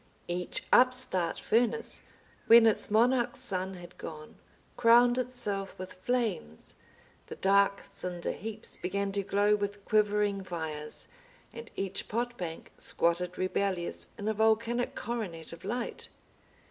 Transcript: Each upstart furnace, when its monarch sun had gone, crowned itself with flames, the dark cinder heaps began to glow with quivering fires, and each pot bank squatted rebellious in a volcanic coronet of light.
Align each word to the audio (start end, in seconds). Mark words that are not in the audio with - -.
Each 0.27 0.63
upstart 0.73 1.39
furnace, 1.39 2.01
when 2.47 2.65
its 2.65 2.89
monarch 2.89 3.35
sun 3.35 3.75
had 3.75 3.99
gone, 3.99 4.33
crowned 4.75 5.19
itself 5.19 5.77
with 5.77 5.93
flames, 5.93 6.73
the 7.27 7.35
dark 7.35 7.81
cinder 7.83 8.31
heaps 8.31 8.77
began 8.77 9.11
to 9.11 9.21
glow 9.21 9.55
with 9.55 9.85
quivering 9.85 10.43
fires, 10.43 11.07
and 11.53 11.69
each 11.75 12.07
pot 12.07 12.35
bank 12.35 12.71
squatted 12.77 13.37
rebellious 13.37 14.09
in 14.17 14.27
a 14.27 14.33
volcanic 14.33 14.95
coronet 14.95 15.53
of 15.53 15.63
light. 15.63 16.09